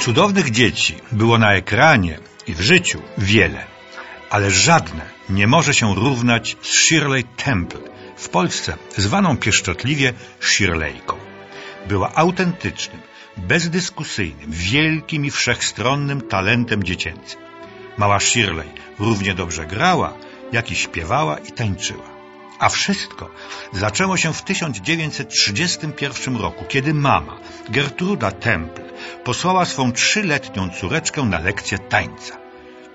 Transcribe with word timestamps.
Cudownych 0.00 0.50
dzieci 0.50 0.94
było 1.12 1.38
na 1.38 1.54
ekranie 1.54 2.18
i 2.46 2.54
w 2.54 2.60
życiu 2.60 3.02
wiele, 3.18 3.66
ale 4.30 4.50
żadne 4.50 5.04
nie 5.28 5.46
może 5.46 5.74
się 5.74 5.94
równać 5.94 6.56
z 6.62 6.66
Shirley 6.66 7.24
Temple, 7.24 7.80
w 8.16 8.28
Polsce 8.28 8.76
zwaną 8.96 9.36
pieszczotliwie 9.36 10.12
Shirleyką. 10.40 11.16
Była 11.88 12.14
autentycznym, 12.14 13.00
bezdyskusyjnym, 13.36 14.50
wielkim 14.50 15.24
i 15.24 15.30
wszechstronnym 15.30 16.20
talentem 16.20 16.84
dziecięcym. 16.84 17.40
Mała 17.98 18.20
Shirley 18.20 18.68
równie 18.98 19.34
dobrze 19.34 19.66
grała, 19.66 20.14
jak 20.52 20.70
i 20.70 20.76
śpiewała 20.76 21.38
i 21.38 21.52
tańczyła. 21.52 22.17
A 22.58 22.68
wszystko 22.68 23.30
zaczęło 23.72 24.16
się 24.16 24.32
w 24.32 24.42
1931 24.42 26.36
roku, 26.36 26.64
kiedy 26.68 26.94
mama, 26.94 27.36
Gertruda 27.68 28.30
Temple, 28.30 28.84
posłała 29.24 29.64
swą 29.64 29.92
trzyletnią 29.92 30.70
córeczkę 30.70 31.22
na 31.22 31.38
lekcję 31.38 31.78
tańca. 31.78 32.38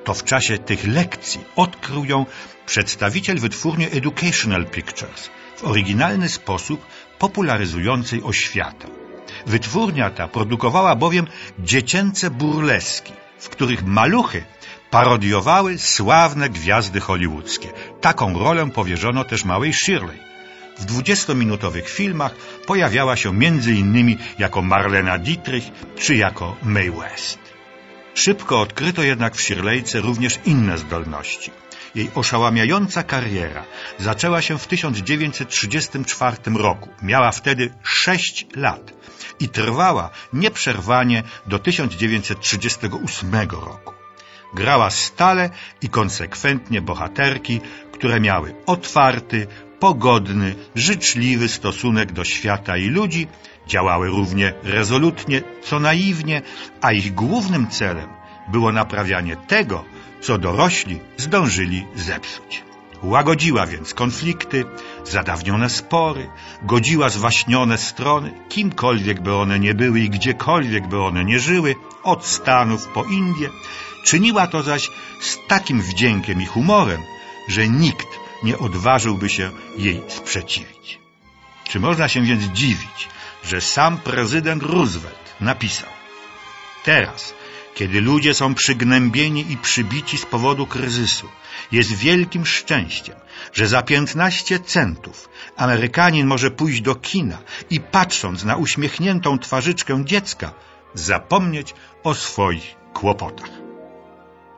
To 0.04 0.14
w 0.14 0.24
czasie 0.24 0.58
tych 0.58 0.88
lekcji 0.88 1.42
odkrył 1.56 2.06
ją 2.06 2.26
przedstawiciel 2.66 3.40
wytwórni 3.40 3.86
Educational 3.86 4.66
Pictures 4.66 5.30
w 5.58 5.64
oryginalny 5.64 6.30
sposób 6.30 6.86
popularyzującej 7.20 8.24
oświatę. 8.24 8.88
Wytwórnia 9.46 10.10
ta 10.10 10.28
produkowała 10.28 10.96
bowiem 10.96 11.28
dziecięce 11.60 12.30
burleski, 12.30 13.14
w 13.40 13.50
których 13.50 13.84
maluchy 13.84 14.44
parodiowały 14.94 15.78
sławne 15.78 16.50
gwiazdy 16.50 17.00
hollywoodzkie. 17.00 17.70
Taką 18.02 18.40
rolę 18.40 18.72
powierzono 18.72 19.24
też 19.24 19.46
małej 19.46 19.74
Shirley. 19.74 20.20
W 20.80 20.86
dwudziestominutowych 20.86 21.90
filmach 21.90 22.36
pojawiała 22.68 23.16
się 23.16 23.44
innymi 23.66 24.18
jako 24.40 24.62
Marlena 24.62 25.18
Dietrich 25.18 25.64
czy 26.00 26.16
jako 26.16 26.56
Mae 26.64 26.92
West. 26.92 27.40
Szybko 28.14 28.62
odkryto 28.62 29.04
jednak 29.04 29.36
w 29.36 29.42
Shirleyce 29.42 30.02
również 30.02 30.40
inne 30.46 30.78
zdolności. 30.78 31.52
Jej 31.96 32.12
oszałamiająca 32.16 33.04
kariera 33.04 33.64
zaczęła 34.00 34.42
się 34.42 34.58
w 34.58 34.68
1934 34.68 36.38
roku. 36.56 36.90
Miała 37.02 37.32
wtedy 37.32 37.74
sześć 37.84 38.48
lat 38.56 38.94
i 39.40 39.50
trwała 39.50 40.10
nieprzerwanie 40.34 41.24
do 41.46 41.60
1938 41.60 43.50
roku. 43.52 44.03
Grała 44.54 44.90
stale 44.90 45.50
i 45.82 45.90
konsekwentnie 45.90 46.82
bohaterki, 46.82 47.62
które 47.92 48.20
miały 48.20 48.56
otwarty, 48.66 49.48
pogodny, 49.80 50.56
życzliwy 50.76 51.48
stosunek 51.50 52.12
do 52.12 52.24
świata 52.24 52.78
i 52.78 52.88
ludzi, 52.88 53.28
działały 53.68 54.08
równie 54.08 54.54
rezolutnie, 54.64 55.42
co 55.64 55.80
naiwnie, 55.80 56.42
a 56.82 56.92
ich 56.92 57.14
głównym 57.14 57.68
celem 57.68 58.10
było 58.52 58.72
naprawianie 58.72 59.36
tego, 59.36 59.86
co 60.22 60.38
dorośli 60.38 61.00
zdążyli 61.18 61.86
zepsuć. 61.96 62.64
Łagodziła 63.04 63.68
więc 63.68 63.94
konflikty, 63.94 64.66
zadawnione 65.04 65.70
spory, 65.70 66.30
godziła 66.62 67.10
zwaśnione 67.10 67.78
strony, 67.78 68.32
kimkolwiek 68.50 69.22
by 69.22 69.36
one 69.36 69.60
nie 69.60 69.74
były 69.74 70.00
i 70.00 70.10
gdziekolwiek 70.10 70.88
by 70.88 71.02
one 71.02 71.26
nie 71.26 71.40
żyły, 71.40 71.76
od 72.04 72.26
Stanów 72.26 72.88
po 72.88 73.04
Indię. 73.04 73.50
Czyniła 74.04 74.48
to 74.48 74.64
zaś 74.64 74.90
z 75.22 75.38
takim 75.48 75.82
wdziękiem 75.82 76.42
i 76.42 76.46
humorem, 76.46 77.02
że 77.48 77.68
nikt 77.68 78.08
nie 78.44 78.58
odważyłby 78.58 79.30
się 79.30 79.52
jej 79.78 80.02
sprzeciwić. 80.08 81.00
Czy 81.64 81.80
można 81.80 82.08
się 82.08 82.22
więc 82.22 82.44
dziwić, 82.44 83.08
że 83.44 83.62
sam 83.62 83.98
prezydent 83.98 84.64
Roosevelt 84.64 85.36
napisał 85.42 85.90
Teraz, 86.84 87.34
kiedy 87.76 88.02
ludzie 88.02 88.34
są 88.34 88.54
przygnębieni 88.56 89.52
i 89.52 89.58
przybici 89.58 90.18
z 90.18 90.26
powodu 90.26 90.68
kryzysu, 90.68 91.30
jest 91.72 91.96
wielkim 91.96 92.46
szczęściem, 92.46 93.16
że 93.54 93.68
za 93.68 93.82
piętnaście 93.82 94.60
centów 94.60 95.30
Amerykanin 95.58 96.28
może 96.28 96.52
pójść 96.52 96.82
do 96.82 96.96
kina 96.96 97.38
i 97.70 97.80
patrząc 97.80 98.44
na 98.44 98.56
uśmiechniętą 98.56 99.40
twarzyczkę 99.40 100.06
dziecka, 100.06 100.54
zapomnieć 100.94 101.74
o 102.04 102.16
swoich 102.16 102.76
kłopotach. 102.94 103.63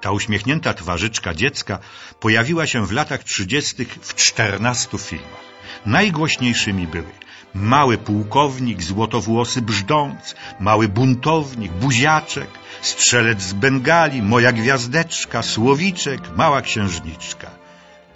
Ta 0.06 0.12
uśmiechnięta 0.12 0.74
twarzyczka 0.74 1.34
dziecka 1.34 1.80
pojawiła 2.20 2.68
się 2.68 2.86
w 2.86 2.92
latach 2.92 3.24
trzydziestych 3.24 3.98
w 4.02 4.16
czternastu 4.16 4.98
filmach. 4.98 5.46
Najgłośniejszymi 5.86 6.88
były 6.88 7.12
Mały 7.54 7.98
pułkownik, 7.98 8.84
złotowłosy 8.84 9.62
brzdąc, 9.62 10.36
Mały 10.60 10.88
buntownik, 10.88 11.72
buziaczek, 11.72 12.50
Strzelec 12.82 13.42
z 13.42 13.54
Bengali, 13.54 14.22
Moja 14.22 14.52
gwiazdeczka, 14.52 15.44
Słowiczek, 15.44 16.22
Mała 16.36 16.62
księżniczka. 16.62 17.50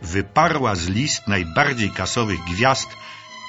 Wyparła 0.02 0.76
z 0.76 0.88
list 0.88 1.28
najbardziej 1.28 1.90
kasowych 1.90 2.40
gwiazd 2.52 2.90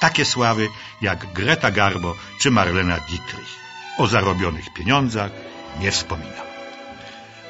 takie 0.00 0.24
sławy 0.24 0.68
jak 1.02 1.32
Greta 1.32 1.70
Garbo 1.70 2.14
czy 2.40 2.50
Marlena 2.50 2.96
Dietrich. 2.96 3.56
O 3.98 4.06
zarobionych 4.06 4.72
pieniądzach 4.74 5.30
nie 5.80 5.90
wspominam. 5.90 6.49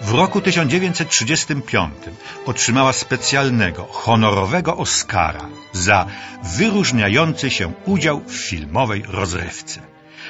W 0.01 0.11
roku 0.15 0.41
1935 0.41 1.95
otrzymała 2.47 2.93
specjalnego, 2.93 3.85
honorowego 3.91 4.77
Oscara 4.77 5.49
za 5.73 6.07
wyróżniający 6.57 7.51
się 7.51 7.73
udział 7.87 8.21
w 8.27 8.33
filmowej 8.33 9.05
rozrywce. 9.09 9.81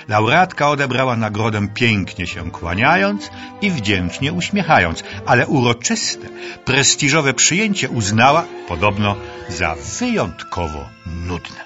Laureatka 0.09 0.71
odebrała 0.71 1.17
nagrodę 1.17 1.69
pięknie 1.75 2.27
się 2.27 2.51
kłaniając 2.51 3.31
i 3.61 3.71
wdzięcznie 3.71 4.33
uśmiechając, 4.33 5.05
ale 5.27 5.47
uroczyste, 5.47 6.29
prestiżowe 6.65 7.35
przyjęcie 7.35 7.89
uznała 7.89 8.45
podobno 8.69 9.17
za 9.49 9.77
wyjątkowo 10.01 10.89
nudne. 11.07 11.65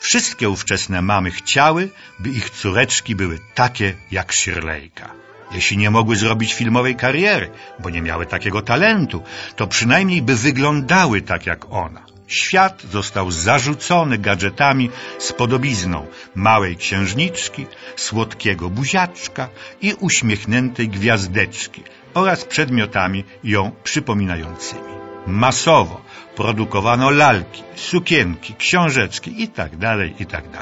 Wszystkie 0.00 0.48
ówczesne 0.50 1.02
mamy 1.02 1.30
chciały, 1.30 1.90
by 2.18 2.28
ich 2.28 2.50
córeczki 2.50 3.16
były 3.16 3.38
takie 3.54 3.94
jak 4.10 4.32
Shirleyka. 4.34 5.22
Jeśli 5.54 5.76
nie 5.76 5.90
mogły 5.90 6.16
zrobić 6.16 6.54
filmowej 6.54 6.96
kariery, 6.96 7.50
bo 7.78 7.90
nie 7.90 8.02
miały 8.02 8.26
takiego 8.26 8.62
talentu, 8.62 9.22
to 9.56 9.66
przynajmniej 9.66 10.22
by 10.22 10.36
wyglądały 10.36 11.20
tak 11.22 11.46
jak 11.46 11.72
ona. 11.72 12.12
Świat 12.26 12.82
został 12.90 13.30
zarzucony 13.30 14.18
gadżetami 14.18 14.90
z 15.18 15.32
podobizną 15.32 16.06
małej 16.34 16.76
księżniczki, 16.76 17.66
słodkiego 17.96 18.70
buziaczka 18.70 19.48
i 19.80 19.94
uśmiechniętej 19.94 20.88
gwiazdeczki 20.88 21.82
oraz 22.14 22.44
przedmiotami 22.44 23.24
ją 23.44 23.70
przypominającymi. 23.84 24.92
Masowo 25.26 26.00
produkowano 26.36 27.10
lalki, 27.10 27.62
sukienki, 27.76 28.54
książeczki 28.54 29.40
itd., 29.40 30.08
itd. 30.18 30.58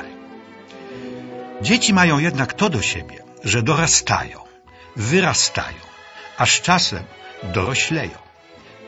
Dzieci 1.63 1.95
mają 1.95 2.19
jednak 2.19 2.53
to 2.53 2.69
do 2.69 2.83
siebie, 2.83 3.23
że 3.45 3.63
dorastają 3.63 4.50
wyrastają, 4.97 5.79
a 6.39 6.47
z 6.47 6.61
czasem 6.61 7.03
dorośleją. 7.43 8.19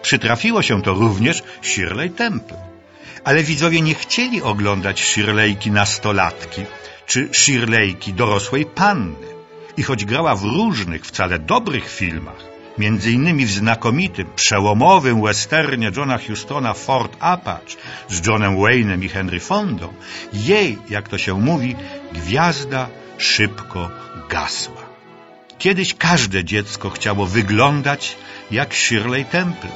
Przytrafiło 0.03 0.63
się 0.63 0.83
to 0.83 0.95
również 0.95 1.43
Shirley 1.63 2.11
Temple. 2.11 2.57
Ale 3.25 3.43
widzowie 3.43 3.81
nie 3.81 3.95
chcieli 3.95 4.43
oglądać 4.43 5.01
Shirleyki 5.05 5.71
nastolatki 5.71 6.63
czy 7.07 7.29
Shirleyki 7.33 8.13
dorosłej 8.13 8.67
panny. 8.67 9.27
I 9.77 9.83
choć 9.83 10.05
grała 10.05 10.35
w 10.35 10.43
różnych, 10.43 11.07
wcale 11.07 11.39
dobrych 11.39 11.91
filmach, 11.91 12.45
między 12.79 13.13
innymi 13.13 13.47
w 13.47 13.51
znakomitym, 13.51 14.27
przełomowym 14.37 15.23
westernie 15.23 15.91
Johna 15.97 16.19
Hustona 16.19 16.75
Fort 16.75 17.17
Apache 17.21 17.77
z 18.09 18.27
Johnem 18.27 18.57
Wayne'em 18.57 19.05
i 19.05 19.09
Henry 19.09 19.41
Fondą, 19.41 19.93
jej, 20.33 20.79
jak 20.91 21.09
to 21.09 21.19
się 21.19 21.41
mówi, 21.41 21.77
gwiazda 22.13 22.89
szybko 23.19 23.91
gasła. 24.29 24.92
Kiedyś 25.59 25.95
każde 25.95 26.45
dziecko 26.45 26.91
chciało 26.91 27.27
wyglądać 27.27 28.17
jak 28.51 28.75
Shirley 28.75 29.25
Temple. 29.25 29.71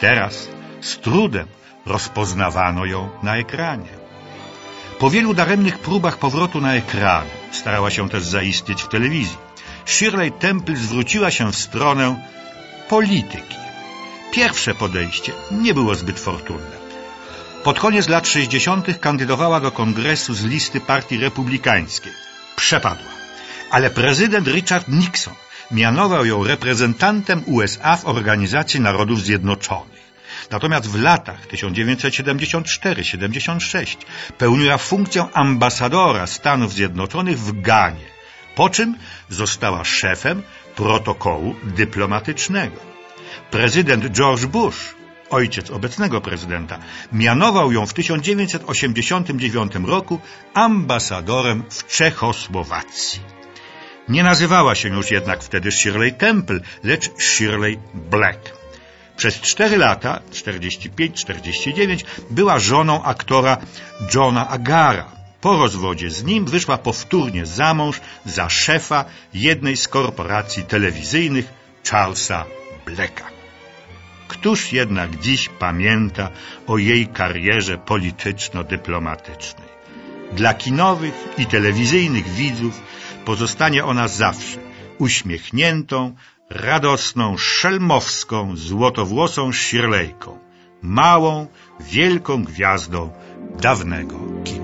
Teraz 0.00 0.48
z 0.80 0.98
trudem 0.98 1.46
rozpoznawano 1.86 2.84
ją 2.84 3.10
na 3.22 3.36
ekranie. 3.36 3.98
Po 4.98 5.10
wielu 5.10 5.34
daremnych 5.34 5.78
próbach 5.78 6.18
powrotu 6.18 6.60
na 6.60 6.74
ekrany 6.74 7.30
starała 7.52 7.90
się 7.90 8.08
też 8.08 8.24
zaistnieć 8.24 8.82
w 8.82 8.88
telewizji. 8.88 9.36
Shirley 9.86 10.32
Temple 10.32 10.76
zwróciła 10.76 11.30
się 11.30 11.52
w 11.52 11.56
stronę 11.56 12.16
polityki. 12.88 13.56
Pierwsze 14.32 14.74
podejście 14.74 15.32
nie 15.50 15.74
było 15.74 15.94
zbyt 15.94 16.20
fortunne. 16.20 16.78
Pod 17.64 17.78
koniec 17.78 18.08
lat 18.08 18.28
60. 18.28 19.00
kandydowała 19.00 19.60
do 19.60 19.72
kongresu 19.72 20.34
z 20.34 20.44
listy 20.44 20.80
partii 20.80 21.18
republikańskiej. 21.18 22.12
Przepadła 22.56 23.17
ale 23.70 23.90
prezydent 23.90 24.48
Richard 24.48 24.88
Nixon 24.88 25.34
mianował 25.70 26.24
ją 26.24 26.44
reprezentantem 26.44 27.42
USA 27.46 27.96
w 27.96 28.06
Organizacji 28.06 28.80
Narodów 28.80 29.22
Zjednoczonych. 29.22 30.08
Natomiast 30.50 30.86
w 30.86 31.02
latach 31.02 31.46
1974-76 31.46 33.96
pełniła 34.38 34.78
funkcję 34.78 35.26
ambasadora 35.34 36.26
Stanów 36.26 36.72
Zjednoczonych 36.72 37.38
w 37.38 37.60
Ganie, 37.60 38.04
po 38.54 38.70
czym 38.70 38.96
została 39.28 39.84
szefem 39.84 40.42
protokołu 40.76 41.54
dyplomatycznego. 41.64 42.76
Prezydent 43.50 44.04
George 44.04 44.46
Bush, 44.46 44.94
ojciec 45.30 45.70
obecnego 45.70 46.20
prezydenta, 46.20 46.78
mianował 47.12 47.72
ją 47.72 47.86
w 47.86 47.94
1989 47.94 49.72
roku 49.84 50.20
ambasadorem 50.54 51.64
w 51.70 51.86
Czechosłowacji. 51.86 53.37
Nie 54.08 54.22
nazywała 54.22 54.74
się 54.74 54.88
już 54.88 55.10
jednak 55.10 55.42
wtedy 55.42 55.72
Shirley 55.72 56.12
Temple, 56.12 56.60
lecz 56.84 57.10
Shirley 57.22 57.78
Black. 57.94 58.58
Przez 59.16 59.40
cztery 59.40 59.76
lata, 59.76 60.20
45-49, 60.32 62.04
była 62.30 62.58
żoną 62.58 63.02
aktora 63.02 63.56
Johna 64.14 64.48
Agara. 64.48 65.04
Po 65.40 65.56
rozwodzie 65.56 66.10
z 66.10 66.24
nim 66.24 66.44
wyszła 66.44 66.78
powtórnie 66.78 67.46
za 67.46 67.74
mąż 67.74 68.00
za 68.24 68.48
szefa 68.48 69.04
jednej 69.34 69.76
z 69.76 69.88
korporacji 69.88 70.62
telewizyjnych 70.62 71.46
Charlesa 71.90 72.44
Blacka. 72.86 73.24
Któż 74.28 74.72
jednak 74.72 75.18
dziś 75.20 75.48
pamięta 75.48 76.30
o 76.66 76.78
jej 76.78 77.06
karierze 77.06 77.78
polityczno-dyplomatycznej? 77.78 79.68
Dla 80.32 80.54
kinowych 80.54 81.14
i 81.38 81.46
telewizyjnych 81.46 82.28
widzów 82.28 82.80
pozostanie 83.24 83.84
ona 83.84 84.08
zawsze 84.08 84.58
uśmiechniętą, 84.98 86.14
radosną, 86.50 87.36
szelmowską, 87.36 88.56
złotowłosą 88.56 89.52
Shirleyką, 89.52 90.38
małą, 90.82 91.46
wielką 91.80 92.44
gwiazdą 92.44 93.10
dawnego 93.60 94.16
kina. 94.44 94.57